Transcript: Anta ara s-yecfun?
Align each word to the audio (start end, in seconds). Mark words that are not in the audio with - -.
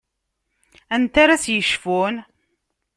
Anta 0.95 1.19
ara 1.23 1.35
s-yecfun? 1.43 2.15